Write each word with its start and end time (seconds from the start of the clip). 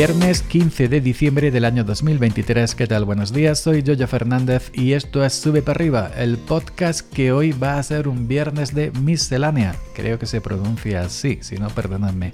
Viernes 0.00 0.40
15 0.40 0.88
de 0.88 1.02
diciembre 1.02 1.50
del 1.50 1.66
año 1.66 1.84
2023. 1.84 2.74
¿Qué 2.74 2.86
tal? 2.86 3.04
Buenos 3.04 3.34
días, 3.34 3.58
soy 3.58 3.84
Jojo 3.86 4.06
Fernández 4.06 4.70
y 4.72 4.94
esto 4.94 5.22
es 5.22 5.34
Sube 5.34 5.60
para 5.60 5.76
arriba, 5.76 6.10
el 6.16 6.38
podcast 6.38 7.06
que 7.12 7.32
hoy 7.32 7.52
va 7.52 7.78
a 7.78 7.82
ser 7.82 8.08
un 8.08 8.26
viernes 8.26 8.74
de 8.74 8.92
miscelánea. 8.92 9.76
Creo 9.94 10.18
que 10.18 10.24
se 10.24 10.40
pronuncia 10.40 11.02
así, 11.02 11.40
si 11.42 11.58
no, 11.58 11.68
perdonadme. 11.68 12.32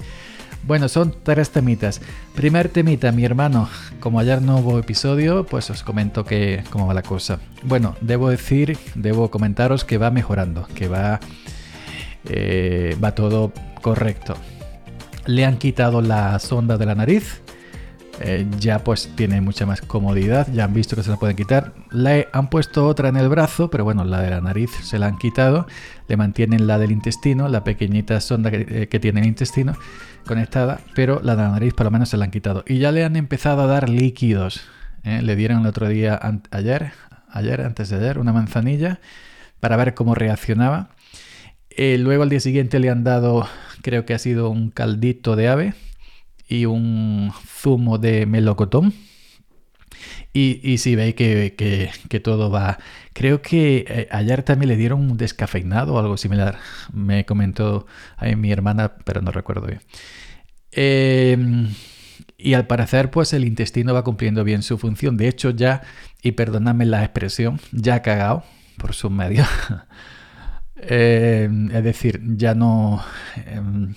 Bueno, 0.62 0.88
son 0.88 1.12
tres 1.24 1.50
temitas. 1.50 2.00
Primer 2.36 2.68
temita, 2.68 3.10
mi 3.10 3.24
hermano. 3.24 3.68
Como 3.98 4.20
ayer 4.20 4.42
no 4.42 4.58
hubo 4.58 4.78
episodio, 4.78 5.44
pues 5.44 5.68
os 5.68 5.82
comento 5.82 6.24
que 6.24 6.62
cómo 6.70 6.86
va 6.86 6.94
la 6.94 7.02
cosa. 7.02 7.40
Bueno, 7.64 7.96
debo 8.00 8.30
decir, 8.30 8.78
debo 8.94 9.28
comentaros 9.28 9.84
que 9.84 9.98
va 9.98 10.12
mejorando, 10.12 10.68
que 10.76 10.86
va, 10.86 11.18
eh, 12.26 12.96
va 13.02 13.16
todo 13.16 13.52
correcto. 13.82 14.36
Le 15.24 15.44
han 15.44 15.58
quitado 15.58 16.00
la 16.00 16.38
sonda 16.38 16.78
de 16.78 16.86
la 16.86 16.94
nariz, 16.94 17.42
eh, 18.20 18.46
ya 18.58 18.78
pues 18.78 19.10
tiene 19.14 19.40
mucha 19.40 19.66
más 19.66 19.82
comodidad, 19.82 20.48
ya 20.52 20.64
han 20.64 20.72
visto 20.72 20.96
que 20.96 21.02
se 21.02 21.10
la 21.10 21.16
pueden 21.16 21.36
quitar. 21.36 21.74
Le 21.90 22.28
han 22.32 22.48
puesto 22.48 22.86
otra 22.86 23.08
en 23.08 23.16
el 23.16 23.28
brazo, 23.28 23.68
pero 23.70 23.84
bueno, 23.84 24.04
la 24.04 24.20
de 24.20 24.30
la 24.30 24.40
nariz 24.40 24.70
se 24.82 24.98
la 24.98 25.06
han 25.06 25.18
quitado. 25.18 25.66
Le 26.08 26.16
mantienen 26.16 26.66
la 26.66 26.78
del 26.78 26.92
intestino, 26.92 27.48
la 27.48 27.64
pequeñita 27.64 28.20
sonda 28.20 28.50
que, 28.50 28.88
eh, 28.90 28.98
tiene 28.98 29.20
el 29.20 29.26
intestino 29.26 29.74
conectada, 30.26 30.80
pero 30.94 31.20
la 31.22 31.36
de 31.36 31.42
la 31.42 31.50
nariz 31.50 31.74
por 31.74 31.84
lo 31.84 31.90
menos 31.90 32.08
se 32.08 32.16
la 32.16 32.24
han 32.24 32.30
quitado. 32.30 32.64
Y 32.66 32.78
ya 32.78 32.90
le 32.90 33.04
han 33.04 33.16
empezado 33.16 33.62
a 33.62 33.66
dar 33.66 33.88
líquidos. 33.88 34.62
¿eh? 35.04 35.20
Le 35.22 35.36
dieron 35.36 35.60
el 35.60 35.66
otro 35.66 35.88
día, 35.88 36.18
ayer, 36.50 36.92
ayer, 37.30 37.60
antes 37.60 37.90
de 37.90 37.96
ayer, 37.96 38.18
una 38.18 38.32
manzanilla 38.32 39.00
para 39.60 39.76
ver 39.76 39.94
cómo 39.94 40.14
reaccionaba. 40.14 40.88
luego 41.76 42.22
al 42.22 42.30
día 42.30 42.40
siguiente 42.40 42.78
le 42.80 42.88
han 42.88 43.04
dado, 43.04 43.46
creo 43.82 44.06
que 44.06 44.14
ha 44.14 44.18
sido 44.18 44.48
un 44.48 44.70
caldito 44.70 45.36
de 45.36 45.48
ave 45.48 45.74
y 46.48 46.66
un 46.66 47.32
zumo 47.44 47.98
de 47.98 48.26
melocotón. 48.26 48.94
Y, 50.32 50.76
si 50.78 50.96
veis 50.96 51.14
que, 51.14 52.20
todo 52.22 52.50
va... 52.50 52.78
Creo 53.14 53.40
que 53.40 53.86
eh, 53.88 54.08
ayer 54.10 54.42
también 54.42 54.68
le 54.68 54.76
dieron 54.76 55.00
un 55.00 55.16
descafeinado 55.16 55.94
o 55.94 55.98
algo 55.98 56.18
similar. 56.18 56.58
Me 56.92 57.24
comentó 57.24 57.86
ahí 58.18 58.36
mi 58.36 58.52
hermana, 58.52 58.96
pero 59.04 59.22
no 59.22 59.30
recuerdo 59.32 59.66
bien. 59.66 59.80
Em, 60.72 61.68
y 62.36 62.52
al 62.52 62.66
parecer, 62.66 63.10
pues 63.10 63.32
el 63.32 63.46
intestino 63.46 63.94
va 63.94 64.04
cumpliendo 64.04 64.44
bien 64.44 64.62
su 64.62 64.76
función. 64.76 65.16
De 65.16 65.28
hecho, 65.28 65.50
ya, 65.50 65.82
y 66.22 66.32
perdonadme 66.32 66.84
la 66.84 67.02
expresión, 67.02 67.58
ya 67.72 67.96
ha 67.96 68.02
cagado 68.02 68.44
por 68.78 68.94
sus 68.94 69.10
medios. 69.10 69.48
Em, 70.78 71.70
es 71.70 71.82
decir, 71.82 72.20
ya 72.36 72.54
no... 72.54 73.02
Em, 73.46 73.94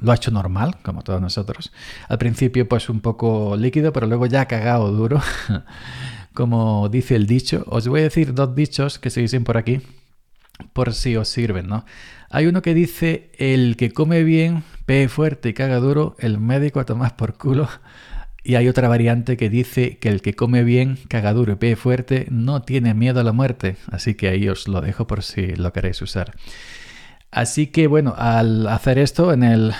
lo 0.00 0.12
ha 0.12 0.14
hecho 0.14 0.30
normal, 0.30 0.76
como 0.82 1.02
todos 1.02 1.20
nosotros. 1.20 1.72
Al 2.08 2.18
principio 2.18 2.68
pues 2.68 2.88
un 2.88 3.00
poco 3.00 3.56
líquido, 3.56 3.92
pero 3.92 4.06
luego 4.06 4.26
ya 4.26 4.42
ha 4.42 4.48
cagado 4.48 4.90
duro, 4.90 5.20
como 6.34 6.88
dice 6.88 7.16
el 7.16 7.26
dicho. 7.26 7.64
Os 7.66 7.86
voy 7.88 8.00
a 8.00 8.04
decir 8.04 8.34
dos 8.34 8.54
dichos 8.54 8.98
que 8.98 9.10
se 9.10 9.20
dicen 9.20 9.44
por 9.44 9.56
aquí, 9.56 9.80
por 10.72 10.94
si 10.94 11.16
os 11.16 11.28
sirven, 11.28 11.66
¿no? 11.66 11.84
Hay 12.30 12.46
uno 12.46 12.62
que 12.62 12.74
dice, 12.74 13.30
el 13.36 13.76
que 13.76 13.92
come 13.92 14.22
bien, 14.22 14.64
pe 14.86 15.08
fuerte 15.08 15.50
y 15.50 15.52
caga 15.54 15.76
duro, 15.76 16.16
el 16.18 16.38
médico 16.38 16.80
a 16.80 16.86
tomar 16.86 17.16
por 17.16 17.34
culo. 17.34 17.68
Y 18.44 18.56
hay 18.56 18.66
otra 18.66 18.88
variante 18.88 19.36
que 19.36 19.48
dice 19.48 19.98
que 19.98 20.08
el 20.08 20.20
que 20.20 20.34
come 20.34 20.64
bien, 20.64 20.98
caga 21.06 21.32
duro 21.32 21.52
y 21.52 21.54
pe 21.54 21.76
fuerte, 21.76 22.26
no 22.28 22.62
tiene 22.62 22.92
miedo 22.92 23.20
a 23.20 23.22
la 23.22 23.30
muerte. 23.30 23.76
Así 23.92 24.14
que 24.16 24.26
ahí 24.26 24.48
os 24.48 24.66
lo 24.66 24.80
dejo 24.80 25.06
por 25.06 25.22
si 25.22 25.54
lo 25.54 25.72
queréis 25.72 26.02
usar. 26.02 26.34
Así 27.32 27.68
que 27.68 27.86
bueno, 27.86 28.14
al 28.16 28.68
hacer 28.68 28.98
esto 28.98 29.32
en 29.32 29.42
el 29.42 29.72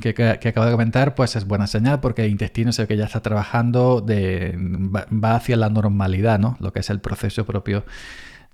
que, 0.00 0.24
acabo 0.30 0.64
de 0.64 0.72
comentar, 0.72 1.16
pues 1.16 1.34
es 1.34 1.44
buena 1.44 1.66
señal 1.66 1.98
porque 1.98 2.24
el 2.24 2.30
intestino 2.30 2.72
sé 2.72 2.86
que 2.86 2.96
ya 2.96 3.04
está 3.04 3.20
trabajando, 3.20 4.00
de, 4.00 4.54
va 4.56 5.34
hacia 5.34 5.56
la 5.56 5.70
normalidad, 5.70 6.38
¿no? 6.38 6.56
Lo 6.60 6.72
que 6.72 6.78
es 6.78 6.88
el 6.88 7.00
proceso 7.00 7.44
propio 7.44 7.84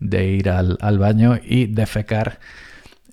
de 0.01 0.29
ir 0.29 0.49
al, 0.49 0.99
baño 0.99 1.39
y 1.45 1.67
defecar 1.67 2.41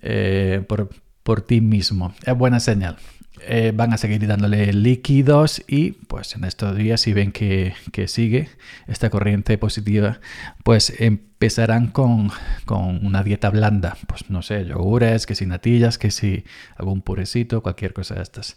eh, 0.00 0.64
por, 0.66 0.88
por 1.22 1.42
ti 1.42 1.60
mismo. 1.60 2.14
Es 2.24 2.34
buena 2.34 2.58
señal. 2.58 2.96
Eh, 3.40 3.72
van 3.74 3.92
a 3.92 3.98
seguir 3.98 4.24
dándole 4.28 4.72
líquidos 4.72 5.62
y 5.66 5.92
pues 5.92 6.36
en 6.36 6.44
estos 6.44 6.76
días 6.76 7.00
si 7.00 7.12
ven 7.12 7.32
que, 7.32 7.74
sigue 8.06 8.48
esta 8.86 9.10
corriente 9.10 9.58
positiva 9.58 10.20
pues 10.62 10.94
empezarán 11.00 11.88
con, 11.88 12.30
una 12.68 13.22
dieta 13.24 13.50
blanda. 13.50 13.96
Pues 14.06 14.30
no 14.30 14.42
sé 14.42 14.64
yogures 14.64 15.26
que 15.26 15.34
si 15.34 15.46
natillas 15.46 15.98
que 15.98 16.10
si 16.10 16.44
algún 16.76 17.02
purecito 17.02 17.62
cualquier 17.62 17.92
cosa 17.92 18.14
de 18.14 18.22
estas. 18.22 18.56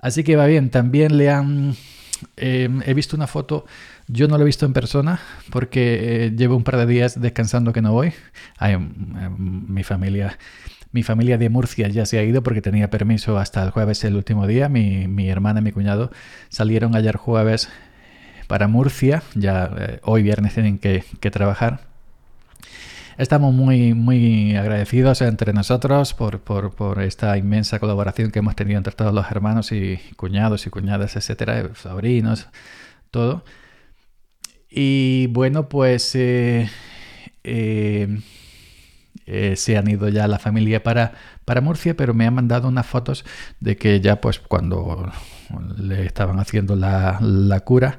Así 0.00 0.24
que 0.24 0.36
va 0.36 0.46
bien. 0.46 0.70
También 0.70 1.16
le 1.16 1.30
han 1.30 1.76
em, 2.36 2.82
he 2.84 2.94
visto 2.94 3.14
una 3.14 3.28
foto 3.28 3.66
yo 4.08 4.26
no 4.26 4.36
lo 4.36 4.42
he 4.42 4.46
visto 4.46 4.66
en 4.66 4.72
persona 4.72 5.20
porque 5.50 6.26
eh, 6.26 6.30
llevo 6.36 6.56
un 6.56 6.64
par 6.64 6.76
de 6.76 6.86
días 6.86 7.20
descansando 7.20 7.72
que 7.72 7.82
no 7.82 7.92
voy. 7.92 8.12
Em, 8.60 8.90
mi 9.68 9.84
familia 9.84 10.38
mi 10.92 11.02
familia 11.02 11.38
de 11.38 11.50
Murcia 11.50 11.88
ya 11.88 12.06
se 12.06 12.18
ha 12.18 12.22
ido 12.22 12.42
porque 12.42 12.62
tenía 12.62 12.90
permiso 12.90 13.38
hasta 13.38 13.62
el 13.62 13.70
jueves, 13.70 14.02
el 14.04 14.16
último 14.16 14.46
día. 14.46 14.68
Mi, 14.68 15.28
hermana 15.28 15.60
y 15.60 15.62
mi 15.64 15.72
cuñado 15.72 16.10
salieron 16.48 16.96
ayer 16.96 17.16
jueves 17.16 17.68
para 18.46 18.68
Murcia. 18.68 19.22
Ya 19.34 19.70
eh, 19.78 20.00
hoy 20.02 20.22
viernes 20.22 20.54
tienen 20.54 20.78
que, 20.78 21.02
trabajar. 21.30 21.80
Estamos 23.18 23.52
muy, 23.52 23.94
muy 23.94 24.56
agradecidos 24.56 25.20
entre 25.22 25.52
nosotros 25.52 26.14
por, 26.14 26.40
por, 26.40 27.02
esta 27.02 27.36
inmensa 27.36 27.80
colaboración 27.80 28.30
que 28.30 28.38
hemos 28.38 28.54
tenido 28.54 28.78
entre 28.78 28.94
todos 28.94 29.12
los 29.12 29.30
hermanos 29.30 29.72
y 29.72 29.98
cuñados 30.16 30.66
y 30.66 30.70
cuñadas, 30.70 31.16
etcétera, 31.16 31.70
sobrinos, 31.74 32.48
todo. 33.10 33.44
Y 34.70 35.26
bueno, 35.28 35.68
pues 35.68 36.14
eh, 36.14 36.68
eh, 37.42 38.20
eh, 39.30 39.56
se 39.56 39.76
han 39.76 39.88
ido 39.88 40.08
ya 40.08 40.26
la 40.26 40.38
familia 40.38 40.82
para, 40.82 41.12
para 41.44 41.60
Murcia, 41.60 41.94
pero 41.94 42.14
me 42.14 42.26
han 42.26 42.32
mandado 42.32 42.66
unas 42.66 42.86
fotos 42.86 43.26
de 43.60 43.76
que 43.76 44.00
ya 44.00 44.22
pues 44.22 44.38
cuando 44.38 45.12
le 45.76 46.06
estaban 46.06 46.38
haciendo 46.40 46.76
la, 46.76 47.60
cura, 47.64 47.98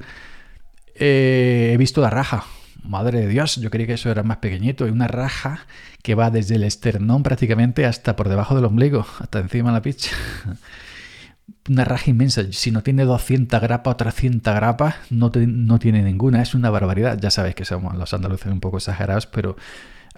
eh, 0.96 1.72
he 1.74 1.78
visto 1.78 2.02
la 2.02 2.10
raja. 2.10 2.46
Madre 2.84 3.22
de 3.22 3.28
Dios, 3.28 3.58
yo 3.58 3.70
creía 3.70 3.88
que 3.88 3.94
eso 3.94 4.10
era 4.10 4.24
más 4.24 4.38
pequeñito. 4.38 4.86
Hay 4.86 4.92
una 4.92 5.08
raja 5.08 5.68
que 6.02 6.16
va 6.16 6.32
desde 6.32 6.56
el 6.56 6.64
esternón 6.64 7.22
prácticamente 7.22 7.86
hasta 7.86 8.16
por 8.16 8.28
debajo 8.28 8.56
del 8.56 8.66
ombligo, 8.66 9.06
hasta 9.20 9.40
encima 9.40 9.70
de 9.70 9.74
la 9.74 9.82
picha. 9.84 10.12
Una 11.70 11.86
raja 11.86 12.10
inmensa. 12.10 12.42
Si 12.52 12.72
no 12.72 12.82
tiene 12.82 13.04
200 13.04 13.62
grapas 13.62 13.94
o 13.94 13.98
300 13.98 14.56
grapas, 14.56 14.96
no, 15.12 15.32
no 15.36 15.78
tiene 15.78 16.02
ninguna. 16.02 16.42
Es 16.42 16.56
una 16.56 16.72
barbaridad. 16.72 17.20
Ya 17.20 17.30
sabéis 17.30 17.54
que 17.54 17.66
somos 17.66 17.96
los 17.96 18.12
andaluces 18.14 18.52
un 18.52 18.60
poco 18.60 18.78
exagerados, 18.78 19.28
pero 19.28 19.56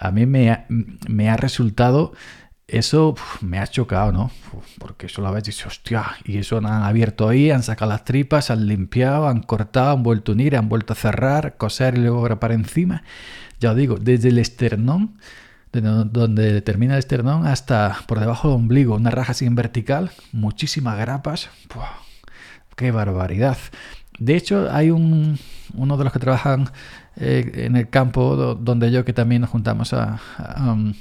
a 0.02 0.10
mí 0.10 0.26
me 0.26 0.50
ha, 1.30 1.36
resultado, 1.36 2.12
eso 2.66 3.14
me 3.40 3.60
ha 3.60 3.68
chocado, 3.68 4.10
¿no? 4.10 4.32
Porque 4.80 5.06
eso 5.06 5.22
la 5.22 5.30
vez 5.30 5.44
dice, 5.44 5.68
hostia, 5.68 6.16
y 6.24 6.38
eso 6.38 6.58
han 6.58 6.66
abierto 6.66 7.28
ahí, 7.28 7.52
han 7.52 7.62
sacado 7.62 7.92
las 7.92 8.04
tripas, 8.04 8.50
han 8.50 8.66
limpiado, 8.66 9.28
han 9.28 9.42
cortado, 9.42 9.92
han 9.92 10.02
vuelto 10.02 10.32
a 10.32 10.34
unir, 10.34 10.56
han 10.56 10.68
vuelto 10.68 10.92
a 10.92 10.96
cerrar, 10.96 11.56
coser 11.56 11.96
y 11.96 12.00
luego 12.00 12.20
grapar 12.20 12.50
encima. 12.50 13.04
Ya 13.60 13.70
os 13.70 13.76
digo, 13.76 13.96
desde 13.96 14.30
el 14.30 14.38
esternón, 14.38 15.18
donde 15.70 16.62
termina 16.62 16.94
el 16.94 16.98
esternón 16.98 17.46
hasta 17.46 17.96
por 18.08 18.18
debajo 18.18 18.48
del 18.48 18.56
ombligo, 18.56 18.96
una 18.96 19.10
raja 19.10 19.30
así 19.30 19.46
en 19.46 19.54
vertical, 19.54 20.10
muchísimas 20.32 20.98
grapas. 20.98 21.48
¡Qué 22.74 22.90
barbaridad! 22.90 23.56
De 24.18 24.34
hecho, 24.34 24.68
hay 24.72 24.90
un, 24.90 25.38
uno 25.74 25.96
de 25.96 26.04
los 26.04 26.12
que 26.12 26.18
trabajan 26.18 26.70
eh, 27.16 27.66
en 27.66 27.76
el 27.76 27.88
campo 27.90 28.36
donde 28.36 28.90
yo, 28.90 29.04
que 29.04 29.12
también 29.12 29.42
nos 29.42 29.50
juntamos 29.50 29.92
a, 29.92 30.20
um, 30.58 30.94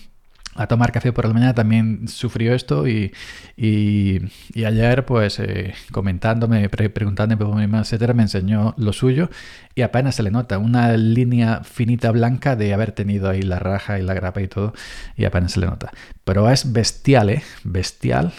a, 0.55 0.67
tomar 0.67 0.91
café 0.91 1.13
por 1.13 1.25
la 1.25 1.33
mañana, 1.33 1.53
también 1.53 2.07
sufrió 2.09 2.53
esto 2.53 2.87
y, 2.87 3.13
y, 3.55 4.19
ayer, 4.65 5.05
pues 5.05 5.39
eh, 5.39 5.73
comentándome, 5.91 6.67
preguntándome 6.69 7.37
por 7.37 7.55
mi 7.55 7.67
mamá, 7.67 7.81
etcétera, 7.81 8.13
me 8.13 8.23
enseñó 8.23 8.73
lo 8.77 8.91
suyo 8.91 9.29
y 9.73 9.83
apenas 9.83 10.15
se 10.15 10.23
le 10.23 10.31
nota 10.31 10.57
una 10.57 10.97
línea 10.97 11.63
finita 11.63 12.11
blanca 12.11 12.55
de 12.55 12.73
haber 12.73 12.91
tenido 12.91 13.29
ahí 13.29 13.41
la 13.41 13.59
raja 13.59 13.97
y 13.97 14.01
la 14.01 14.13
grapa 14.13 14.41
y 14.41 14.47
todo 14.47 14.73
y 15.15 15.25
apenas 15.25 15.53
se 15.53 15.61
le 15.61 15.67
nota. 15.67 15.91
Pero 16.25 16.49
es 16.49 16.73
bestial, 16.73 17.29
¿eh? 17.29 17.43
Bestial. 17.63 18.33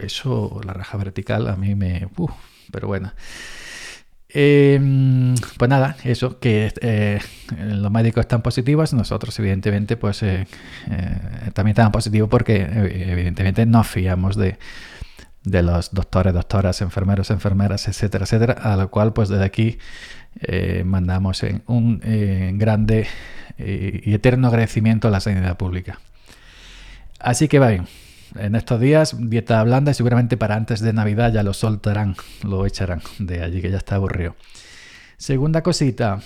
eso, 0.00 0.60
la 0.64 0.72
raja 0.72 0.96
vertical, 0.96 1.48
a 1.48 1.56
mí 1.56 1.74
me... 1.74 2.08
pero 2.72 2.88
bueno. 2.88 3.12
Em, 4.30 5.34
pues 5.56 5.70
nada, 5.70 5.96
eso, 6.04 6.38
que 6.38 6.70
eh, 6.82 7.18
los 7.56 7.90
médicos 7.90 8.22
están 8.22 8.42
positivos, 8.42 8.92
nosotros 8.92 9.38
evidentemente 9.38 9.96
pues 9.96 10.22
eh, 10.22 10.46
eh, 10.90 11.50
también 11.54 11.72
estamos 11.72 11.92
positivos 11.92 12.28
porque 12.28 12.60
evidentemente 12.60 13.64
nos 13.64 13.86
fiamos 13.86 14.36
de, 14.36 14.58
los 15.44 15.94
doctores, 15.94 16.34
doctoras, 16.34 16.82
enfermeros, 16.82 17.30
enfermeras, 17.30 17.88
etcétera, 17.88 18.24
etcétera, 18.24 18.52
a 18.52 18.76
lo 18.76 18.90
cual 18.90 19.14
pues 19.14 19.30
desde 19.30 19.44
aquí 19.44 19.78
mandamos 20.84 21.42
un 21.66 22.00
grande 22.58 23.06
y 23.58 24.12
eterno 24.12 24.48
agradecimiento 24.48 25.08
a 25.08 25.10
la 25.10 25.20
sanidad 25.20 25.56
pública. 25.56 26.00
Así 27.18 27.48
que 27.48 27.58
va 27.58 27.68
bien. 27.68 27.86
En 28.36 28.54
estos 28.54 28.80
días, 28.80 29.16
dieta 29.18 29.62
blanda 29.62 29.90
y 29.90 29.94
seguramente 29.94 30.36
para 30.36 30.56
antes 30.56 30.80
de 30.80 30.92
Navidad 30.92 31.32
ya 31.32 31.42
lo 31.42 31.54
soltarán, 31.54 32.16
lo 32.42 32.66
echarán 32.66 33.00
de 33.18 33.42
allí 33.42 33.62
que 33.62 33.70
ya 33.70 33.78
está 33.78 33.96
aburrido. 33.96 34.36
Segunda 35.16 35.62
cosita, 35.62 36.20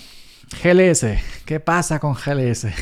GLS. 0.61 1.05
¿Qué 1.45 1.59
pasa 1.59 1.99
con 1.99 2.13
GLS? 2.13 2.67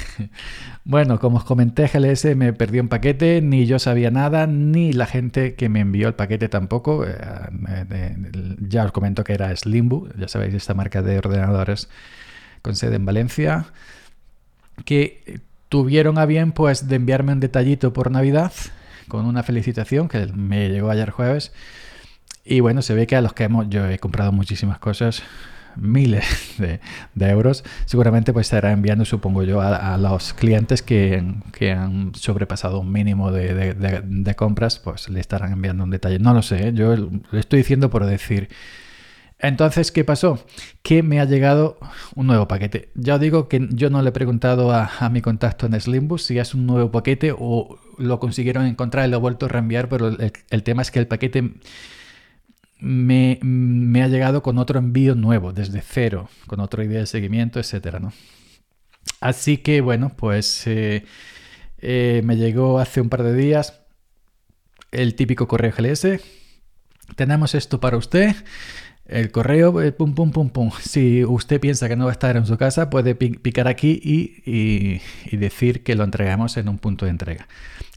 Bueno, 0.83 1.19
como 1.19 1.38
os 1.38 1.44
comenté, 1.44 1.85
GLS 1.85 2.35
me 2.35 2.53
perdió 2.53 2.81
un 2.81 2.89
paquete, 2.89 3.39
ni 3.44 3.68
yo 3.68 3.77
sabía 3.77 4.09
nada, 4.09 4.47
ni 4.47 4.94
la 4.94 5.06
gente 5.06 5.53
que 5.53 5.69
me 5.69 5.79
envió 5.81 6.07
el 6.07 6.15
paquete 6.15 6.50
tampoco. 6.50 7.06
Eh, 7.06 8.18
ya 8.68 8.85
os 8.85 8.91
comento 8.91 9.23
que 9.23 9.33
era 9.33 9.56
Slimbu, 9.56 10.09
ya 10.18 10.27
sabéis, 10.27 10.56
esta 10.56 10.73
marca 10.73 11.03
de 11.03 11.19
ordenadores 11.19 11.88
con 12.63 12.75
sede 12.75 12.95
en 12.95 13.06
Valencia, 13.06 13.68
que 14.83 15.41
tuvieron 15.69 16.18
a 16.18 16.25
bien 16.25 16.51
pues 16.51 16.88
de 16.88 16.95
enviarme 16.95 17.33
un 17.33 17.39
detallito 17.39 17.94
por 17.94 18.09
Navidad 18.09 18.51
con 19.07 19.25
una 19.25 19.44
felicitación 19.44 20.07
que 20.07 20.27
me 20.27 20.69
llegó 20.69 20.89
ayer 20.89 21.09
jueves. 21.09 21.51
Y 22.44 22.59
bueno, 22.59 22.81
se 22.81 22.94
ve 22.94 23.07
que 23.07 23.15
a 23.15 23.21
los 23.21 23.33
que 23.33 23.44
hemos, 23.44 23.69
yo 23.69 23.88
he 23.88 24.00
comprado 24.00 24.31
muchísimas 24.31 24.80
cosas, 24.80 25.24
miles 25.75 26.25
de, 26.57 27.30
euros, 27.30 27.63
seguramente 27.86 28.33
pues 28.33 28.48
estará 28.48 28.71
enviando, 28.71 29.06
supongo 29.06 29.44
yo, 29.44 29.62
a, 29.62 29.98
los 29.98 30.33
clientes 30.33 30.81
que, 30.81 31.24
han 31.71 32.13
sobrepasado 32.15 32.80
un 32.80 32.92
mínimo 32.92 33.31
de, 33.31 34.36
compras, 34.36 34.80
pues 34.80 35.09
le 35.09 35.19
estarán 35.19 35.54
enviando 35.54 35.83
un 35.83 35.92
detalle. 35.92 36.19
No 36.19 36.33
lo 36.33 36.42
sé, 36.42 36.69
¿eh? 36.69 36.74
yo 36.74 36.95
le 36.95 37.39
estoy 37.39 37.59
diciendo 37.59 37.89
por 37.89 38.06
decir. 38.06 38.50
Entonces, 39.41 39.91
¿qué 39.91 40.03
pasó? 40.03 40.45
Que 40.83 41.01
me 41.01 41.19
ha 41.19 41.25
llegado 41.25 41.79
un 42.15 42.27
nuevo 42.27 42.47
paquete. 42.47 42.89
Ya 42.93 43.15
os 43.15 43.21
digo 43.21 43.47
que 43.47 43.67
yo 43.71 43.89
no 43.89 44.01
le 44.01 44.09
he 44.09 44.11
preguntado 44.11 44.71
a, 44.71 45.09
mi 45.09 45.21
contacto 45.21 45.65
en 45.65 45.79
Slimbus 45.79 46.23
si 46.23 46.38
es 46.38 46.53
un 46.53 46.67
nuevo 46.67 46.91
paquete 46.91 47.33
o 47.38 47.79
lo 47.97 48.19
consiguieron 48.19 48.65
encontrar 48.67 49.07
y 49.07 49.11
lo 49.11 49.17
he 49.17 49.19
vuelto 49.19 49.47
a 49.47 49.49
reenviar, 49.49 49.89
pero 49.89 50.15
el 50.49 50.63
tema 50.63 50.83
es 50.83 50.91
que 50.91 50.99
el 50.99 51.07
paquete 51.07 51.53
me, 52.81 53.39
ha 54.03 54.07
llegado 54.07 54.43
con 54.43 54.57
otro 54.57 54.79
envío 54.79 55.15
nuevo, 55.15 55.53
desde 55.53 55.81
cero, 55.81 56.29
con 56.47 56.59
otra 56.59 56.83
idea 56.83 56.99
de 56.99 57.05
seguimiento, 57.07 57.59
etcétera, 57.59 57.99
¿no? 57.99 58.13
Así 59.19 59.57
que, 59.57 59.81
bueno, 59.81 60.11
pues 60.15 60.65
eh, 60.67 61.05
eh, 61.79 62.21
me 62.23 62.37
llegó 62.37 62.79
hace 62.79 63.01
un 63.01 63.09
par 63.09 63.23
de 63.23 63.35
días 63.35 63.81
el 64.91 65.15
típico 65.15 65.47
correo 65.47 65.73
GLS. 65.75 66.19
Tenemos 67.15 67.55
esto 67.55 67.79
para 67.79 67.97
usted. 67.97 68.35
El 69.11 69.29
correo, 69.31 69.81
eh, 69.81 69.91
pum, 69.91 70.15
pum, 70.15 70.31
pum, 70.31 70.49
pum. 70.49 70.71
Si 70.81 71.25
usted 71.25 71.59
piensa 71.59 71.89
que 71.89 71.97
no 71.97 72.05
va 72.05 72.11
a 72.11 72.13
estar 72.13 72.37
en 72.37 72.45
su 72.45 72.57
casa, 72.57 72.89
puede 72.89 73.13
picar 73.13 73.67
aquí 73.67 73.99
y, 74.01 75.01
y 75.25 75.37
decir 75.37 75.83
que 75.83 75.95
lo 75.95 76.03
entregamos 76.05 76.55
en 76.57 76.69
un 76.69 76.77
punto 76.77 77.05
de 77.05 77.11
entrega. 77.11 77.47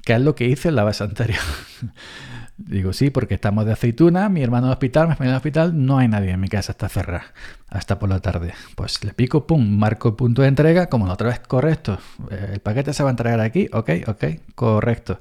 Que 0.04 0.14
es 0.14 0.20
lo 0.20 0.34
que 0.34 0.48
hice 0.48 0.68
en 0.68 0.76
la 0.76 0.82
base 0.82 1.04
anterior. 1.04 1.40
Digo, 2.56 2.92
sí, 2.92 3.10
porque 3.10 3.34
estamos 3.34 3.64
de 3.66 3.72
aceituna, 3.72 4.28
mi 4.28 4.42
hermano 4.42 4.66
de 4.66 4.72
hospital, 4.74 5.06
mi 5.06 5.12
hermano 5.12 5.32
de 5.32 5.36
hospital, 5.36 5.86
no 5.86 5.98
hay 5.98 6.06
nadie 6.06 6.30
en 6.30 6.40
mi 6.40 6.48
casa, 6.48 6.72
está 6.72 6.88
cerrada, 6.88 7.32
hasta 7.68 7.98
por 7.98 8.08
la 8.08 8.20
tarde. 8.20 8.54
Pues 8.76 9.02
le 9.02 9.12
pico, 9.12 9.46
pum, 9.46 9.76
marco 9.76 10.10
el 10.10 10.14
punto 10.14 10.42
de 10.42 10.48
entrega, 10.48 10.88
como 10.88 11.06
la 11.06 11.14
otra 11.14 11.30
vez, 11.30 11.40
correcto. 11.40 11.98
Eh, 12.30 12.50
el 12.54 12.60
paquete 12.60 12.92
se 12.92 13.02
va 13.02 13.10
a 13.10 13.12
entregar 13.12 13.40
aquí, 13.40 13.68
ok, 13.72 13.90
ok, 14.06 14.24
correcto. 14.54 15.18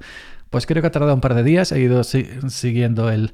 Pues 0.48 0.66
creo 0.66 0.80
que 0.80 0.86
ha 0.86 0.92
tardado 0.92 1.14
un 1.14 1.20
par 1.20 1.34
de 1.34 1.42
días, 1.42 1.72
he 1.72 1.80
ido 1.80 2.04
siguiendo 2.04 3.10
el, 3.10 3.32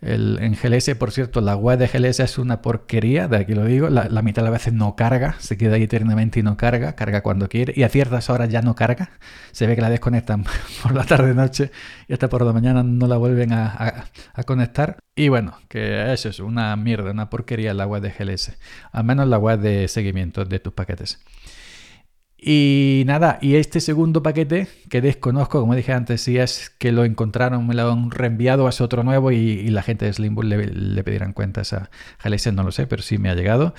el, 0.00 0.38
en 0.40 0.54
GLS, 0.54 0.94
por 0.94 1.10
cierto, 1.10 1.40
la 1.40 1.56
web 1.56 1.78
de 1.78 1.88
GLS 1.88 2.20
es 2.20 2.38
una 2.38 2.62
porquería, 2.62 3.26
de 3.28 3.38
aquí 3.38 3.54
lo 3.54 3.64
digo. 3.64 3.88
La, 3.88 4.22
mitad 4.22 4.42
de 4.42 4.50
las 4.50 4.60
veces 4.60 4.72
no 4.72 4.94
carga, 4.94 5.36
se 5.38 5.56
queda 5.56 5.74
ahí 5.76 5.84
eternamente 5.84 6.40
y 6.40 6.42
no 6.42 6.56
carga, 6.56 6.94
carga 6.94 7.22
cuando 7.22 7.48
quiere. 7.48 7.72
Y 7.76 7.82
a 7.82 7.88
ciertas 7.88 8.30
horas 8.30 8.48
ya 8.48 8.62
no 8.62 8.74
carga. 8.74 9.10
Se 9.52 9.66
ve 9.66 9.74
que 9.74 9.82
la 9.82 9.90
desconectan 9.90 10.44
por 10.82 10.94
la 10.94 11.04
tarde-noche 11.04 11.70
y 12.06 12.12
hasta 12.12 12.28
por 12.28 12.44
la 12.44 12.52
mañana 12.52 12.82
no 12.82 13.06
la 13.06 13.16
vuelven 13.16 13.52
a, 13.52 14.04
a, 14.34 14.42
conectar. 14.44 14.98
Y 15.16 15.28
bueno, 15.28 15.58
que 15.68 16.12
eso 16.12 16.28
es 16.28 16.38
una 16.38 16.76
mierda, 16.76 17.10
una 17.10 17.28
porquería 17.28 17.74
la 17.74 17.86
web 17.86 18.02
de 18.02 18.10
GLS. 18.10 18.56
Al 18.92 19.04
menos 19.04 19.26
la 19.28 19.38
web 19.38 19.58
de 19.58 19.88
seguimiento 19.88 20.44
de 20.44 20.60
tus 20.60 20.72
paquetes. 20.72 21.18
Y 22.40 23.02
nada, 23.06 23.38
y 23.42 23.56
este 23.56 23.80
segundo 23.80 24.22
paquete 24.22 24.68
que 24.88 25.00
desconozco, 25.00 25.60
como 25.60 25.74
dije 25.74 25.92
antes, 25.92 26.20
si 26.20 26.38
es 26.38 26.70
que 26.70 26.92
lo 26.92 27.04
encontraron, 27.04 27.66
me 27.66 27.74
lo 27.74 27.90
han 27.90 28.12
reenviado 28.12 28.66
a 28.66 28.70
ese 28.70 28.84
otro 28.84 29.02
nuevo 29.02 29.32
y, 29.32 29.68
la 29.70 29.82
gente 29.82 30.04
de 30.04 30.12
Slimbull 30.12 30.48
le, 30.48 31.02
pedirán 31.02 31.32
cuentas 31.32 31.72
a 31.72 31.90
GLS, 32.22 32.52
no 32.52 32.62
lo 32.62 32.70
sé, 32.70 32.86
pero 32.86 33.02
sí 33.02 33.18
me 33.18 33.28
ha 33.28 33.34
llegado. 33.34 33.74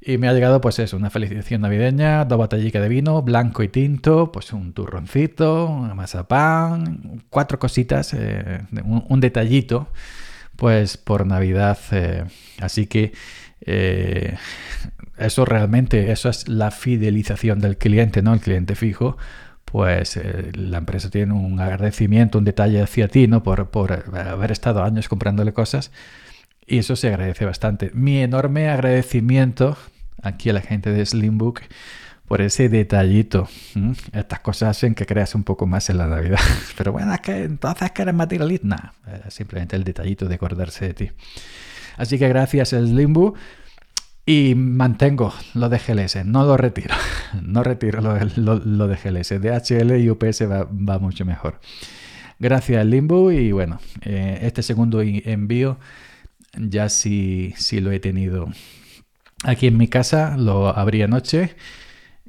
Y 0.00 0.18
me 0.18 0.28
ha 0.28 0.32
llegado, 0.32 0.60
pues 0.60 0.78
eso, 0.80 0.96
una 0.96 1.10
felicitación 1.10 1.60
navideña, 1.60 2.24
dos 2.24 2.38
batallicas 2.38 2.82
de 2.82 2.88
vino, 2.88 3.22
blanco 3.22 3.62
y 3.62 3.68
tinto, 3.68 4.32
pues 4.32 4.52
un 4.52 4.72
turroncito, 4.72 5.66
una 5.66 5.94
mazapán, 5.94 7.22
cuatro 7.30 7.58
cositas, 7.58 8.12
eh, 8.14 8.62
un, 8.84 9.20
detallito, 9.20 9.88
pues 10.56 10.96
por 10.96 11.26
Navidad. 11.26 11.78
Eh, 11.92 12.24
así 12.60 12.86
que 12.86 13.12
eh, 13.60 14.36
eso 15.18 15.44
realmente, 15.44 16.12
eso 16.12 16.28
es 16.28 16.48
la 16.48 16.70
fidelización 16.70 17.58
del 17.60 17.76
cliente, 17.76 18.22
¿no? 18.22 18.34
El 18.34 18.40
cliente 18.40 18.74
fijo, 18.74 19.16
pues 19.64 20.16
eh, 20.16 20.50
la 20.54 20.78
empresa 20.78 21.10
tiene 21.10 21.34
un 21.34 21.60
agradecimiento, 21.60 22.38
un 22.38 22.44
detalle 22.44 22.80
hacia 22.80 23.08
ti, 23.08 23.26
¿no? 23.26 23.42
Por, 23.42 23.68
haber 24.14 24.52
estado 24.52 24.82
años 24.82 25.08
comprándole 25.08 25.52
cosas. 25.52 25.90
Y 26.66 26.78
eso 26.78 26.96
se 26.96 27.08
agradece 27.08 27.44
bastante. 27.44 27.90
Mi 27.94 28.18
enorme 28.18 28.68
agradecimiento 28.68 29.76
aquí 30.22 30.50
a 30.50 30.52
la 30.52 30.60
gente 30.60 30.90
de 30.90 31.04
Slimbook 31.04 31.62
por 32.26 32.42
ese 32.42 32.68
detallito. 32.68 33.48
Estas 34.12 34.40
cosas 34.40 34.76
hacen 34.76 34.94
que 34.94 35.06
creas 35.06 35.34
un 35.34 35.44
poco 35.44 35.66
más 35.66 35.88
en 35.88 35.98
la 35.98 36.06
Navidad. 36.06 36.40
Pero 36.76 36.92
bueno, 36.92 37.12
es 37.14 37.20
que 37.20 37.44
entonces 37.44 37.90
que 37.92 38.02
eres 38.02 38.14
materialista. 38.14 38.92
simplemente 39.28 39.76
el 39.76 39.84
detallito 39.84 40.26
de 40.26 40.34
acordarse 40.34 40.88
de 40.88 40.94
ti. 40.94 41.10
Así 41.96 42.18
que 42.18 42.28
gracias 42.28 42.70
Slimbook 42.70 43.36
y 44.28 44.54
mantengo 44.54 45.32
lo 45.54 45.70
de 45.70 45.78
GLS, 45.78 46.26
no 46.26 46.44
lo 46.44 46.58
retiro, 46.58 46.94
no 47.42 47.62
retiro 47.62 48.02
lo, 48.02 48.86
de 48.86 48.96
GLS. 48.96 49.40
DHL 49.40 49.96
y 49.96 50.10
UPS 50.10 50.42
va, 50.42 50.98
mucho 50.98 51.24
mejor. 51.24 51.58
Gracias 52.38 52.84
Limbo 52.84 53.32
y 53.32 53.52
bueno, 53.52 53.80
eh, 54.02 54.40
este 54.42 54.62
segundo 54.62 55.00
envío 55.00 55.78
ya 56.58 56.90
sí, 56.90 57.54
sí 57.56 57.80
lo 57.80 57.90
he 57.90 58.00
tenido 58.00 58.48
aquí 59.44 59.66
en 59.66 59.78
mi 59.78 59.88
casa, 59.88 60.36
lo 60.36 60.76
abrí 60.76 61.00
anoche 61.00 61.56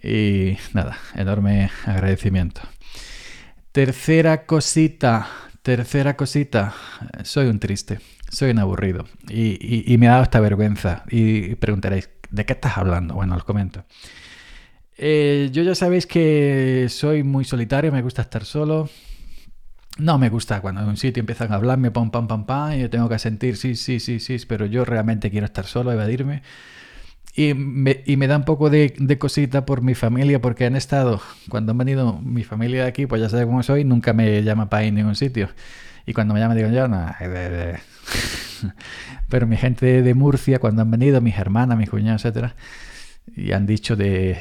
y 0.02 0.58
nada, 0.74 0.98
enorme 1.16 1.70
agradecimiento. 1.86 2.62
Tercera 3.74 4.46
cosita, 4.46 5.28
tercera 5.64 6.16
cosita, 6.16 6.74
soy 7.24 7.48
un 7.48 7.60
triste 7.60 8.00
soy 8.32 8.52
un 8.52 8.60
aburrido 8.60 9.06
y, 9.28 9.96
me 9.98 10.08
ha 10.08 10.12
dado 10.12 10.24
esta 10.24 10.40
vergüenza. 10.40 11.04
Y 11.10 11.56
preguntaréis, 11.56 12.10
¿de 12.30 12.46
qué 12.46 12.54
estás 12.54 12.78
hablando? 12.78 13.16
Bueno, 13.16 13.36
os 13.36 13.44
comento. 13.44 13.84
Eh, 14.98 15.50
yo 15.52 15.64
ya 15.64 15.76
sabéis 15.76 16.06
que 16.06 16.88
soy 16.90 17.24
muy 17.24 17.46
solitario, 17.46 17.92
me 17.92 18.02
gusta 18.02 18.22
estar 18.22 18.46
solo. 18.46 18.90
No 19.98 20.18
me 20.18 20.30
gusta 20.30 20.62
cuando 20.62 20.82
en 20.82 20.88
un 20.88 20.98
sitio 20.98 21.22
empiezan 21.22 21.52
a 21.52 21.56
hablarme, 21.56 21.92
pam, 21.92 22.12
pam, 22.12 22.28
pam, 22.28 22.46
pam, 22.46 22.74
y 22.74 22.82
yo 22.82 22.90
tengo 22.90 23.10
que 23.10 23.20
sentir 23.20 23.58
sí, 23.58 23.76
sí, 23.76 24.00
sí, 24.00 24.20
sí, 24.20 24.38
pero 24.48 24.66
yo 24.66 24.86
realmente 24.86 25.30
quiero 25.30 25.46
estar 25.46 25.66
solo, 25.66 25.92
evadirme. 25.92 26.42
Y 27.36 27.54
me, 27.54 28.04
y 28.06 28.18
me 28.18 28.28
da 28.28 28.38
un 28.38 28.44
poco 28.44 28.70
de, 28.70 29.18
cosita 29.20 29.66
por 29.66 29.82
mi 29.82 29.96
familia, 29.96 30.42
porque 30.42 30.66
han 30.66 30.76
estado, 30.76 31.22
cuando 31.50 31.72
han 31.72 31.78
venido 31.78 32.20
mi 32.22 32.44
familia 32.44 32.84
de 32.84 32.90
aquí, 32.90 33.06
pues 33.06 33.22
ya 33.22 33.30
sabes 33.30 33.46
cómo 33.46 33.64
soy, 33.64 33.84
nunca 33.84 34.14
me 34.14 34.44
llama 34.44 34.70
para 34.70 34.86
ir 34.86 34.94
ningún 34.94 35.16
sitio. 35.16 35.50
Y 36.10 36.14
cuando 36.14 36.34
me 36.34 36.40
llaman 36.40 36.58
digo 36.58 36.70
yo, 36.72 36.88
no, 36.88 37.06
pero 39.30 39.46
mi 39.46 39.58
gente 39.58 40.02
de 40.02 40.14
Murcia, 40.16 40.58
cuando 40.58 40.82
han 40.82 40.90
venido, 40.90 41.22
mis 41.22 41.38
hermanas, 41.38 41.78
mis 41.78 41.88
cuñados, 41.88 42.26
etcétera, 42.26 42.56
y 43.36 43.52
han 43.52 43.68
dicho 43.68 43.96
de, 43.96 44.40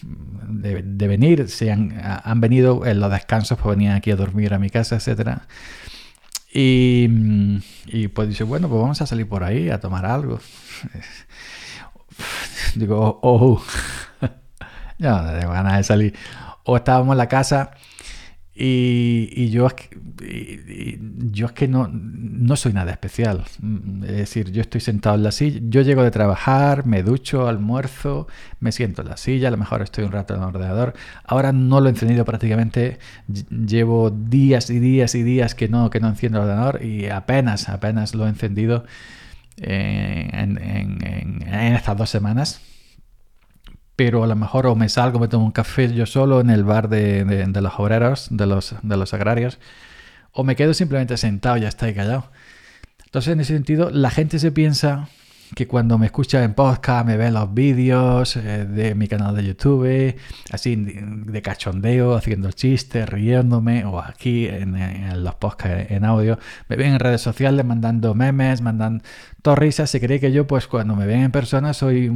de, 0.00 1.08
venir, 1.08 1.50
se 1.50 1.70
han, 1.70 2.00
han, 2.02 2.40
venido 2.40 2.86
en 2.86 2.98
los 2.98 3.12
descansos, 3.12 3.58
pues 3.58 3.76
venían 3.76 3.94
aquí 3.94 4.10
a 4.10 4.16
dormir 4.16 4.54
a 4.54 4.58
mi 4.58 4.70
casa, 4.70 4.96
etcétera. 4.96 5.42
Y, 6.50 7.10
y 7.84 8.08
pues 8.08 8.30
dice, 8.30 8.44
bueno, 8.44 8.70
pues 8.70 8.80
vamos 8.80 9.02
a 9.02 9.06
salir 9.06 9.28
por 9.28 9.44
ahí 9.44 9.68
a 9.68 9.80
tomar 9.80 10.06
algo. 10.06 10.40
Digo, 12.74 13.20
oh, 13.22 13.62
ya 14.98 15.20
no 15.20 15.38
tengo 15.38 15.52
ganas 15.52 15.76
de 15.76 15.82
salir. 15.82 16.14
O 16.64 16.78
estábamos 16.78 17.12
en 17.12 17.18
la 17.18 17.28
casa 17.28 17.72
y, 18.54 19.48
yo, 19.48 19.66
yo 21.30 21.46
es 21.46 21.52
que 21.52 21.68
no, 21.68 21.88
no 21.90 22.56
soy 22.56 22.74
nada 22.74 22.92
especial. 22.92 23.44
Mm, 23.60 24.04
es 24.04 24.16
decir, 24.16 24.52
yo 24.52 24.60
estoy 24.60 24.80
sentado 24.82 25.16
en 25.16 25.22
la 25.22 25.32
silla, 25.32 25.60
yo 25.62 25.80
llego 25.80 26.02
de 26.02 26.10
trabajar, 26.10 26.84
me 26.84 27.02
ducho, 27.02 27.48
almuerzo, 27.48 28.26
me 28.60 28.70
siento 28.72 29.02
en 29.02 29.08
la 29.08 29.16
silla, 29.16 29.48
a 29.48 29.50
lo 29.50 29.56
mejor 29.56 29.80
estoy 29.80 30.04
un 30.04 30.12
rato 30.12 30.34
en 30.34 30.42
el 30.42 30.48
ordenador. 30.48 30.92
Ahora 31.24 31.52
no 31.52 31.80
lo 31.80 31.86
he 31.86 31.90
encendido 31.90 32.26
prácticamente, 32.26 32.98
llevo 33.48 34.10
días 34.10 34.68
y 34.68 34.80
días 34.80 35.14
y 35.14 35.22
días 35.22 35.54
que 35.54 35.68
no, 35.68 35.88
que 35.88 36.00
no 36.00 36.08
enciendo 36.08 36.38
el 36.38 36.44
ordenador 36.44 36.84
y 36.84 37.06
apenas, 37.08 37.70
apenas 37.70 38.14
lo 38.14 38.26
he 38.26 38.28
encendido 38.28 38.84
eh, 39.56 40.28
en, 40.32 40.58
en 40.58 41.74
estas 41.74 41.96
dos 41.96 42.10
semanas 42.10 42.60
pero 44.04 44.24
a 44.24 44.26
lo 44.26 44.34
mejor 44.34 44.66
o 44.66 44.74
me 44.74 44.88
salgo, 44.88 45.20
me 45.20 45.28
tomo 45.28 45.44
un 45.44 45.52
café 45.52 45.94
yo 45.94 46.06
solo 46.06 46.40
en 46.40 46.50
el 46.50 46.64
bar 46.64 46.88
de, 46.88 47.24
de, 47.24 47.60
los 47.60 47.72
obreros, 47.78 48.26
de 48.32 48.46
los, 48.46 48.74
de 48.82 48.96
los 48.96 49.14
agrarios, 49.14 49.60
o 50.32 50.42
me 50.42 50.56
quedo 50.56 50.74
simplemente 50.74 51.16
sentado 51.16 51.56
y 51.56 51.60
ya 51.60 51.68
está 51.68 51.86
ahí 51.86 51.94
callado. 51.94 52.24
Entonces, 53.04 53.32
en 53.32 53.38
ese 53.38 53.54
sentido, 53.54 53.90
la 53.90 54.10
gente 54.10 54.40
se 54.40 54.50
piensa 54.50 55.06
que 55.54 55.68
cuando 55.68 55.98
me 55.98 56.06
escucha 56.06 56.42
en 56.42 56.54
podcast, 56.54 57.06
me 57.06 57.16
ve 57.16 57.30
los 57.30 57.54
vídeos 57.54 58.34
eh, 58.34 58.64
de 58.64 58.96
mi 58.96 59.06
canal 59.06 59.36
de 59.36 59.44
YouTube, 59.44 60.16
así 60.50 60.74
de 60.74 61.40
cachondeo, 61.40 62.16
haciendo 62.16 62.50
chistes, 62.50 63.08
riéndome, 63.08 63.84
o 63.84 64.00
aquí 64.00 64.48
en, 64.48 65.22
los 65.22 65.36
podcasts 65.36 65.92
en 65.92 66.04
audio, 66.04 66.40
me 66.68 66.74
ven 66.74 66.94
en 66.94 66.98
redes 66.98 67.20
sociales 67.20 67.64
mandando 67.64 68.14
memes, 68.16 68.62
mandando 68.62 69.04
todo 69.42 69.54
risas, 69.54 69.90
se 69.90 70.00
cree 70.00 70.18
que 70.18 70.32
yo, 70.32 70.48
pues 70.48 70.66
cuando 70.66 70.96
me 70.96 71.06
ven 71.06 71.22
en 71.22 71.30
persona, 71.30 71.72
soy 71.72 72.10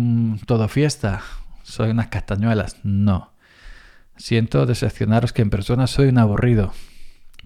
todo 0.46 0.66
fiesta, 0.66 1.22
soy 1.66 1.90
unas 1.90 2.08
castañuelas. 2.08 2.76
No. 2.84 3.32
Siento 4.16 4.66
decepcionaros 4.66 5.32
que 5.32 5.42
en 5.42 5.50
persona 5.50 5.86
soy 5.86 6.08
un 6.08 6.18
aburrido. 6.18 6.72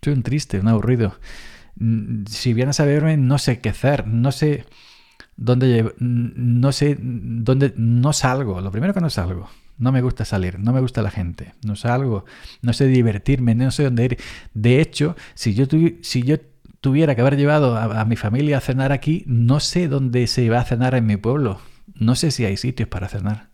Soy 0.03 0.12
un 0.12 0.23
triste, 0.23 0.61
un 0.61 0.69
aburrido. 0.69 1.19
Mm, 1.77 2.27
si 2.27 2.53
vienes 2.53 2.81
a 2.81 2.85
verme, 2.85 3.17
no 3.17 3.39
sé 3.39 3.61
qué 3.61 3.71
hacer, 3.71 4.07
no 4.07 4.31
sé 4.31 4.67
dónde 5.37 5.95
no 5.99 6.73
sé 6.73 6.99
dónde 7.00 7.73
no 7.77 8.12
salgo. 8.12 8.61
Lo 8.61 8.71
primero 8.71 8.95
que 8.95 9.00
no 9.00 9.11
salgo. 9.11 9.49
No 9.79 9.91
me 9.91 10.03
gusta 10.03 10.27
salir, 10.27 10.59
no 10.59 10.75
me 10.75 10.81
gusta 10.81 11.00
la 11.00 11.11
gente, 11.11 11.55
no 11.65 11.75
salgo, 11.75 12.27
no 12.61 12.75
sé 12.75 12.87
divertirme, 12.87 13.55
no 13.55 13.71
sé 13.71 13.85
dónde 13.85 14.05
ir. 14.05 14.19
De 14.53 14.83
hecho, 14.83 15.17
si 15.33 15.55
yo, 15.55 15.67
tuviera 16.83 17.15
que 17.15 17.23
haber 17.23 17.39
llevado 17.39 17.79
a, 17.79 18.05
mi 18.05 18.17
familia 18.17 18.59
a 18.59 18.61
cenar 18.61 18.93
aquí, 18.93 19.25
no 19.27 19.59
sé 19.59 19.89
dónde 19.89 20.27
se 20.27 20.50
va 20.50 20.61
a 20.61 20.65
cenar 20.65 20.95
en 20.95 21.07
mi 21.07 21.17
pueblo. 21.17 21.61
No 21.95 22.15
sé 22.15 22.31
si 22.31 22.45
hay 22.45 22.59
sitios 22.59 22.91
para 22.91 23.09
cenar. 23.09 23.49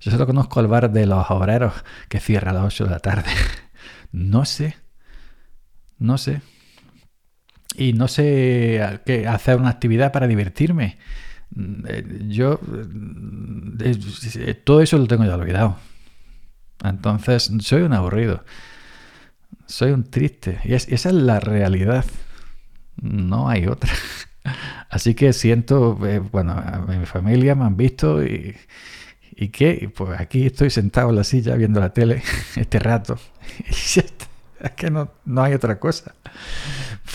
Yo 0.00 0.10
solo 0.10 0.26
conozco 0.26 0.60
el 0.60 0.66
bar 0.66 0.90
de 0.90 1.06
los 1.06 1.30
obreros 1.30 1.72
que 2.08 2.20
cierra 2.20 2.50
a 2.50 2.54
las 2.54 2.64
8 2.64 2.84
de 2.84 2.90
la 2.90 3.00
tarde. 3.00 3.30
No 4.12 4.46
sé. 4.46 4.76
No 5.98 6.16
sé 6.16 6.40
y 7.76 7.92
no 7.92 8.08
sé 8.08 9.00
qué 9.04 9.26
hacer 9.26 9.58
una 9.58 9.70
actividad 9.70 10.12
para 10.12 10.26
divertirme. 10.26 10.98
Mm, 11.50 12.28
yo 12.28 12.60
eh, 13.80 14.54
todo 14.64 14.80
eso 14.80 14.98
lo 14.98 15.06
tengo 15.06 15.24
ya 15.24 15.34
olvidado. 15.34 15.76
Entonces 16.84 17.50
soy 17.60 17.82
un 17.82 17.92
aburrido. 17.92 18.44
Soy 19.66 19.92
un 19.92 20.04
triste. 20.04 20.60
Y 20.64 20.74
esa 20.74 21.08
es 21.08 21.14
la 21.14 21.40
realidad. 21.40 22.04
No 23.00 23.48
hay 23.48 23.66
otra. 23.66 23.92
Así 24.90 25.14
que 25.14 25.32
siento, 25.32 25.98
eh, 26.06 26.20
bueno, 26.20 26.52
a 26.52 26.78
mi 26.86 27.06
familia 27.06 27.54
me 27.54 27.64
han 27.64 27.76
visto 27.76 28.24
y, 28.24 28.56
y 29.34 29.48
qué, 29.48 29.90
pues 29.94 30.20
aquí 30.20 30.46
estoy 30.46 30.70
sentado 30.70 31.10
en 31.10 31.16
la 31.16 31.24
silla 31.24 31.54
viendo 31.56 31.80
la 31.80 31.92
tele 31.92 32.22
este 32.56 32.78
rato. 32.78 33.18
Y 34.60 34.64
es 34.64 34.70
que 34.72 34.90
no, 34.90 35.10
no 35.26 35.42
hay 35.42 35.52
otra 35.52 35.78
cosa. 35.78 36.14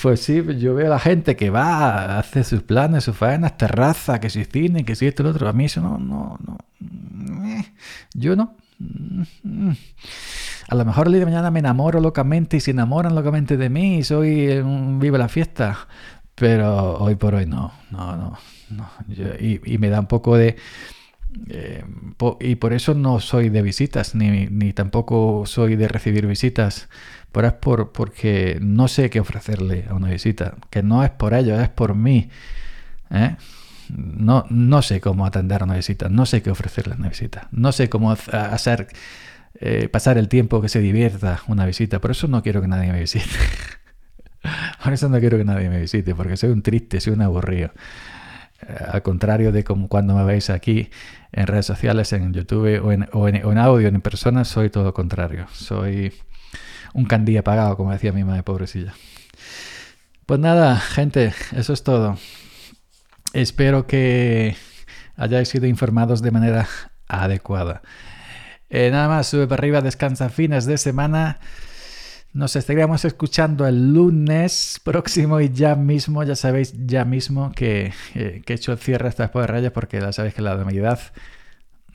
Pues 0.02 0.22
sí, 0.22 0.44
yo 0.60 0.76
veo 0.76 0.88
a 0.88 0.90
la 0.90 1.00
gente 1.00 1.36
que 1.36 1.50
va, 1.50 2.20
hace 2.20 2.44
sus 2.44 2.62
planes, 2.62 3.04
sus 3.04 3.18
faenas, 3.18 3.58
terraza, 3.58 4.20
que 4.20 4.30
si 4.30 4.46
cine, 4.46 4.86
que 4.86 4.96
si 4.96 5.08
esto 5.08 5.24
y 5.24 5.26
lo 5.26 5.32
otro. 5.32 5.50
A 5.50 5.54
mí 5.54 5.66
eso 5.66 5.82
no, 5.82 5.98
no, 5.98 6.38
no. 6.46 6.58
Eh, 7.48 7.66
yo 8.14 8.36
no. 8.36 8.56
A 10.70 10.76
lo 10.76 10.86
mejor 10.86 11.08
el 11.08 11.14
día 11.14 11.20
de 11.22 11.26
mañana 11.26 11.52
me 11.52 11.60
enamoro 11.60 12.00
locamente 12.00 12.58
y 12.58 12.60
se 12.60 12.72
enamoran 12.72 13.16
locamente 13.16 13.58
de 13.58 13.70
mí 13.70 13.98
y 13.98 14.04
soy 14.04 14.48
un 14.60 15.00
vive 15.00 15.18
la 15.18 15.28
fiesta. 15.28 15.88
Pero 16.36 16.98
hoy 16.98 17.16
por 17.16 17.36
hoy 17.36 17.46
no, 17.46 17.74
no, 17.92 18.16
no. 18.16 18.38
no. 18.70 18.90
y, 19.40 19.78
me 19.78 19.90
da 19.90 20.00
un 20.00 20.08
poco 20.08 20.38
de... 20.38 20.56
Eh, 21.48 21.84
y 22.40 22.56
por 22.56 22.74
eso 22.74 22.94
no 22.94 23.20
soy 23.20 23.50
de 23.50 23.62
visitas, 23.62 24.16
ni, 24.16 24.48
ni 24.48 24.74
tampoco 24.74 25.46
soy 25.46 25.76
de 25.76 25.88
recibir 25.88 26.28
visitas 26.28 26.90
es 27.40 27.54
por, 27.54 27.92
porque 27.92 28.60
no 28.62 28.88
sé 28.88 29.10
qué 29.10 29.20
ofrecerle 29.20 29.86
a 29.90 29.94
una 29.94 30.10
visita, 30.10 30.56
que 30.70 30.84
no 30.84 31.04
es 31.04 31.10
por 31.12 31.34
ello, 31.34 31.60
es 31.60 31.70
por 31.70 31.96
mí. 31.96 32.30
¿eh? 33.10 33.36
No, 33.90 34.46
no 34.50 34.82
sé 34.82 35.02
cómo 35.02 35.26
atender 35.26 35.62
a 35.62 35.66
una 35.66 35.76
visita, 35.76 36.10
no 36.10 36.26
sé 36.26 36.42
qué 36.42 36.52
ofrecerle 36.52 36.94
a 36.94 36.98
una 36.98 37.10
visita, 37.10 37.48
no 37.52 37.72
sé 37.72 37.90
cómo 37.90 38.12
hacer 38.12 38.88
eh, 39.56 39.90
pasar 39.90 40.18
el 40.18 40.28
tiempo 40.28 40.62
que 40.62 40.70
se 40.70 40.80
divierta 40.80 41.42
una 41.48 41.66
visita, 41.66 42.00
por 42.00 42.12
eso 42.12 42.28
no 42.28 42.44
quiero 42.44 42.62
que 42.62 42.68
nadie 42.68 42.92
me 42.92 43.00
visite. 43.00 43.26
por 44.84 44.94
eso 44.94 45.10
no 45.10 45.20
quiero 45.20 45.38
que 45.38 45.46
nadie 45.46 45.70
me 45.70 45.80
visite, 45.80 46.16
porque 46.16 46.38
soy 46.38 46.52
un 46.52 46.62
triste, 46.62 47.00
soy 47.00 47.14
un 47.14 47.22
aburrido. 47.22 47.72
Eh, 48.68 48.76
al 48.92 49.02
contrario 49.02 49.52
de 49.52 49.64
como 49.64 49.88
cuando 49.88 50.16
me 50.16 50.24
veis 50.24 50.50
aquí 50.50 50.90
en 51.32 51.48
redes 51.48 51.66
sociales, 51.66 52.14
en 52.14 52.34
YouTube 52.34 52.82
o 52.84 52.92
en, 52.92 53.08
o 53.14 53.28
en, 53.28 53.58
audio, 53.58 53.88
en 53.88 54.02
persona, 54.02 54.46
soy 54.46 54.70
todo 54.70 54.84
lo 54.84 54.94
contrario. 54.94 55.48
Soy 55.54 56.14
un 56.94 57.06
candí 57.06 57.38
apagado, 57.38 57.78
como 57.78 57.92
decía 57.92 58.12
mi 58.12 58.24
madre, 58.24 58.44
pobrecilla. 58.44 58.94
Pues 60.26 60.40
nada, 60.40 60.78
gente, 60.78 61.34
eso 61.54 61.74
es 61.74 61.84
todo. 61.84 62.18
Espero 63.34 63.88
que 63.88 64.56
hayáis 65.16 65.50
sido 65.50 65.68
informados 65.68 66.22
de 66.22 66.32
manera 66.32 66.68
adecuada. 67.08 67.82
Eh, 68.70 68.90
nada 68.92 69.08
más, 69.08 69.28
sube 69.28 69.48
para 69.48 69.60
arriba, 69.60 69.82
descansa 69.82 70.30
fines 70.30 70.66
de 70.66 70.78
semana. 70.78 71.40
Nos 72.34 72.56
estaríamos 72.56 73.04
escuchando 73.04 73.68
el 73.68 73.94
lunes 73.94 74.80
próximo 74.86 75.42
y 75.42 75.50
ya 75.50 75.76
mismo, 75.76 76.24
ya 76.24 76.38
sabéis, 76.38 76.74
ya 76.86 77.04
mismo 77.04 77.52
que, 77.52 77.92
eh, 78.16 78.42
he 78.46 78.54
hecho 78.54 78.72
el 78.72 78.78
cierre 78.78 79.10
estas 79.10 79.34
de 79.34 79.48
rayas 79.48 79.72
porque 79.74 80.00
ya 80.00 80.14
sabéis 80.14 80.34
que 80.34 80.42
la 80.42 80.56
Navidad 80.56 81.00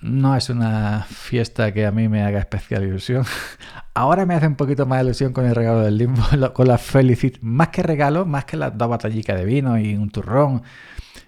no 0.02 0.36
es 0.36 0.50
una 0.50 1.06
fiesta 1.08 1.72
que 1.72 1.86
a 1.86 1.90
mí 1.90 2.08
me 2.08 2.22
haga 2.22 2.38
especial 2.38 2.84
ilusión. 2.84 3.24
Ahora 3.94 4.26
me 4.26 4.34
hace 4.34 4.46
un 4.46 4.56
poquito 4.56 4.84
más 4.84 5.02
ilusión 5.02 5.32
con 5.32 5.46
el 5.46 5.54
regalo 5.54 5.80
del 5.80 5.96
limbo, 5.96 6.22
con 6.52 6.68
la 6.68 6.76
felicidad. 6.76 7.38
Más 7.40 7.68
que 7.68 7.82
regalo, 7.82 8.26
más 8.26 8.44
que 8.44 8.58
las 8.58 8.76
dos 8.76 8.90
batallicas 8.90 9.38
de 9.38 9.44
vino 9.46 9.78
y 9.78 9.94
un 9.96 10.10
turrón 10.10 10.62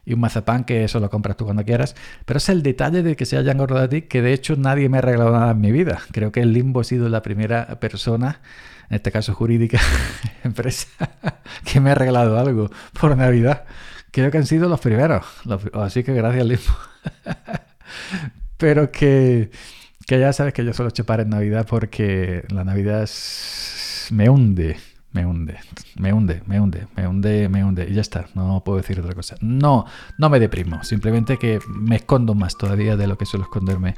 y 0.04 0.14
un 0.14 0.20
mazapán 0.20 0.64
que 0.64 0.84
eso 0.84 1.00
lo 1.00 1.08
compras 1.08 1.38
tú 1.38 1.44
cuando 1.44 1.64
quieras. 1.64 1.96
Pero 2.26 2.36
es 2.36 2.48
el 2.50 2.62
detalle 2.62 3.02
de 3.02 3.16
que 3.16 3.24
se 3.24 3.38
hayan 3.38 3.56
acordado 3.56 3.88
de 3.88 4.02
ti, 4.02 4.08
que 4.08 4.20
de 4.20 4.34
hecho 4.34 4.54
nadie 4.56 4.90
me 4.90 4.98
ha 4.98 5.00
regalado 5.00 5.32
nada 5.32 5.52
en 5.52 5.60
mi 5.60 5.72
vida. 5.72 6.00
Creo 6.12 6.30
que 6.30 6.40
el 6.40 6.52
limbo 6.52 6.80
ha 6.80 6.84
sido 6.84 7.08
la 7.08 7.22
primera 7.22 7.80
persona, 7.80 8.40
en 8.90 8.96
este 8.96 9.12
caso 9.12 9.34
jurídica, 9.34 9.80
empresa, 10.44 10.88
que 11.64 11.80
me 11.80 11.90
ha 11.90 11.94
regalado 11.94 12.38
algo 12.38 12.70
por 12.98 13.16
Navidad. 13.16 13.64
Creo 14.10 14.30
que 14.30 14.38
han 14.38 14.46
sido 14.46 14.68
los 14.68 14.80
primeros. 14.80 15.24
Así 15.74 16.02
que 16.02 16.14
gracias. 16.14 16.48
Pero 18.56 18.90
que, 18.90 19.50
que 20.06 20.18
ya 20.18 20.32
sabes 20.32 20.54
que 20.54 20.64
yo 20.64 20.72
suelo 20.72 20.90
chupar 20.90 21.20
en 21.20 21.30
Navidad 21.30 21.66
porque 21.68 22.44
la 22.48 22.64
Navidad 22.64 23.08
me 24.10 24.30
hunde, 24.30 24.78
me 25.12 25.26
hunde, 25.26 25.58
me 25.96 26.12
hunde, 26.12 26.42
me 26.46 26.60
hunde, 26.60 26.86
me 26.96 27.06
hunde, 27.06 27.48
me 27.48 27.64
hunde. 27.64 27.86
Y 27.88 27.94
ya 27.94 28.00
está, 28.00 28.26
no 28.34 28.62
puedo 28.64 28.78
decir 28.78 28.98
otra 28.98 29.14
cosa. 29.14 29.36
No, 29.40 29.84
no 30.16 30.30
me 30.30 30.40
deprimo, 30.40 30.82
simplemente 30.82 31.36
que 31.36 31.60
me 31.68 31.96
escondo 31.96 32.34
más 32.34 32.56
todavía 32.56 32.96
de 32.96 33.06
lo 33.06 33.18
que 33.18 33.26
suelo 33.26 33.44
esconderme. 33.44 33.94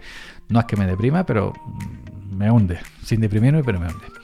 No 0.48 0.60
es 0.60 0.66
que 0.66 0.76
me 0.76 0.86
deprima, 0.86 1.24
pero 1.24 1.52
me 2.30 2.50
hunde. 2.50 2.80
Sin 3.04 3.20
deprimirme, 3.20 3.62
pero 3.62 3.78
me 3.78 3.86
hunde. 3.86 4.19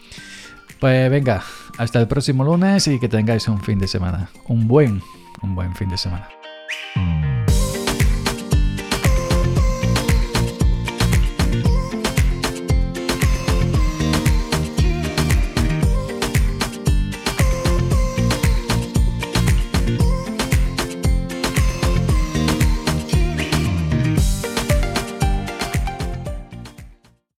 Pues 0.81 1.11
venga, 1.11 1.43
hasta 1.79 2.01
el 2.01 2.07
próximo 2.07 2.45
lunes 2.45 2.87
y 2.87 2.99
que 2.99 3.09
tengáis 3.09 3.49
un 3.49 3.61
fin 3.61 3.79
de 3.79 3.89
semana. 3.89 4.29
Un 4.47 4.69
buen, 4.69 5.03
un 5.43 5.55
buen 5.55 5.75
fin 5.75 5.89
de 5.89 5.97
semana. 5.97 6.29